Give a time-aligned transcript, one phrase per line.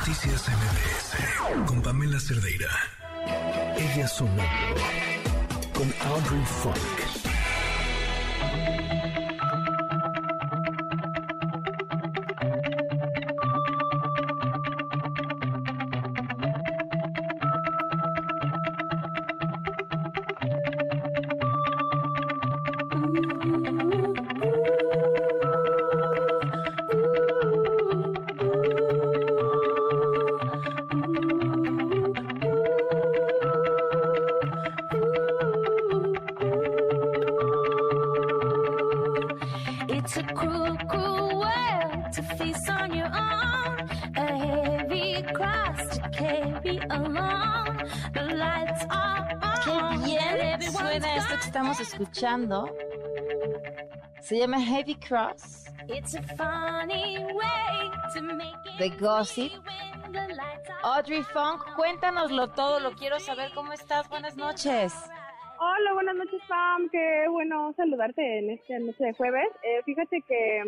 [0.00, 2.70] Noticias MBS con Pamela Cerdeira.
[3.76, 4.80] Ella sonando
[5.74, 7.19] con Audrey Funk.
[40.10, 43.78] It's a cruel, cruel world to face on your own.
[44.16, 47.88] A heavy cross to carry along.
[48.12, 49.28] The lights are
[49.62, 50.02] Qué on.
[50.02, 52.68] bien and everyone's suena esto que estamos escuchando.
[54.20, 59.52] Se llama Heavy Cross It's a funny way to make it The Gossip.
[60.82, 63.52] Audrey Funk, cuéntanoslo todo, lo quiero saber.
[63.54, 64.08] ¿Cómo estás?
[64.08, 64.92] Buenas noches.
[65.62, 66.88] Hola, buenas noches, Pam.
[66.88, 69.46] Qué bueno saludarte en esta noche de jueves.
[69.62, 70.62] Eh, fíjate que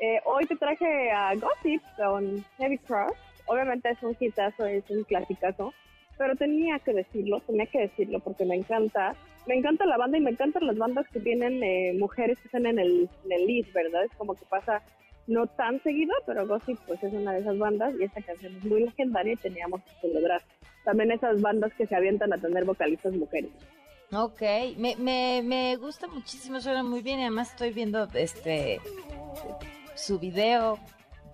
[0.00, 3.12] eh, hoy te traje a Gossip con Heavy Cross.
[3.44, 5.74] Obviamente es un hitazo, es un clasicazo,
[6.16, 9.14] pero tenía que decirlo, tenía que decirlo porque me encanta.
[9.46, 12.64] Me encanta la banda y me encantan las bandas que tienen eh, mujeres que están
[12.64, 14.04] en el, en el lead, ¿verdad?
[14.04, 14.80] Es como que pasa
[15.26, 18.64] no tan seguido, pero Gossip pues es una de esas bandas y esta canción es
[18.64, 20.40] muy legendaria y teníamos que celebrar.
[20.86, 23.50] También esas bandas que se avientan a tener vocalistas mujeres.
[24.14, 24.42] Ok,
[24.76, 28.78] me, me, me gusta muchísimo, suena muy bien y además estoy viendo este
[29.94, 30.78] su video.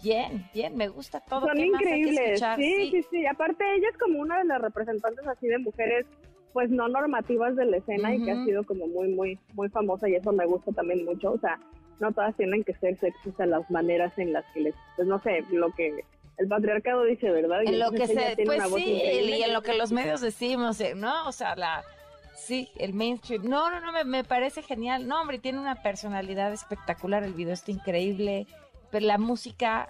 [0.00, 1.46] Bien, bien, me gusta todo.
[1.46, 3.26] Son ¿Qué más hay que increíbles, sí, sí, sí.
[3.26, 6.06] Aparte ella es como una de las representantes así de mujeres,
[6.52, 10.08] pues no normativas de la escena y que ha sido como muy, muy, muy famosa
[10.08, 11.32] y eso me gusta también mucho.
[11.32, 11.58] O sea,
[11.98, 15.18] no todas tienen que ser sexys a las maneras en las que les, pues no
[15.18, 16.04] sé, lo que
[16.36, 17.62] el patriarcado dice, ¿verdad?
[17.64, 20.94] Y En lo que se, pues sí, y en lo que los medios decimos, eh,
[20.94, 21.26] ¿no?
[21.26, 21.82] O sea, la,
[22.38, 23.48] sí, el mainstream.
[23.48, 25.06] No, no, no, me, me parece genial.
[25.06, 28.46] No, hombre, tiene una personalidad espectacular, el video está increíble,
[28.90, 29.88] pero la música,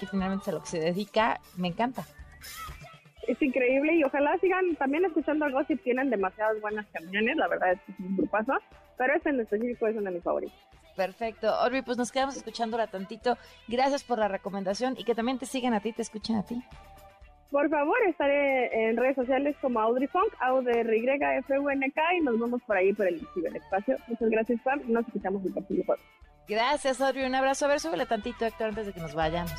[0.00, 2.04] que finalmente es a lo que se dedica, me encanta.
[3.26, 7.72] Es increíble y ojalá sigan también escuchando algo si tienen demasiadas buenas canciones, la verdad
[7.72, 8.52] es que es un grupazo,
[8.98, 10.58] pero este en específico es una de mis favoritas.
[10.94, 11.48] Perfecto.
[11.48, 13.36] Audrey, pues nos quedamos escuchándola tantito.
[13.66, 16.62] Gracias por la recomendación y que también te sigan a ti, te escuchen a ti.
[17.50, 22.92] Por favor, estaré en redes sociales como Audrey Funk, AudreyFUNK y nos vemos por ahí
[22.92, 23.96] por el ciberespacio.
[24.08, 24.80] Muchas gracias, Pam.
[24.86, 26.04] Nos escuchamos el próximo jueves.
[26.48, 27.24] Gracias, Audrey.
[27.24, 27.66] Un abrazo.
[27.66, 29.52] A ver, súbele tantito, Héctor, antes de que nos vayamos.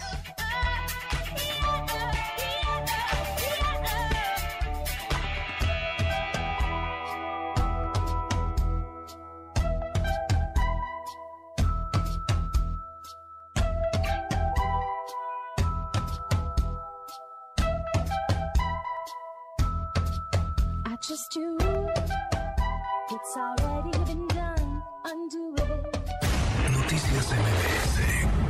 [21.05, 21.55] I trust you.
[23.11, 24.83] It's already been done.
[25.05, 25.85] Undo it.
[26.71, 28.44] Noticias MBS